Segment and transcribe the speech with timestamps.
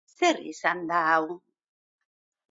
[0.19, 1.27] Zer izan da hau!